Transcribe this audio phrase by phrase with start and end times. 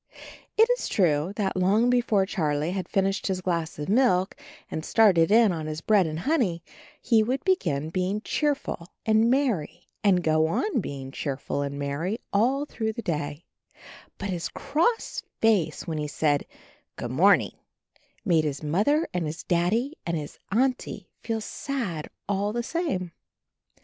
[0.57, 4.35] It is true that long before Charlie had fin ished his glass of milk,
[4.71, 6.63] and started in on his bread and honey,
[6.99, 12.17] he would begin being cheerful and merry and go on being cheer ful and merry
[12.33, 13.45] all through the day,
[14.17, 16.47] but his cross face when he said,
[16.95, 17.53] "Good morning"
[18.25, 23.11] made his Mother and his Daddy and his Auntie feel sad all the same.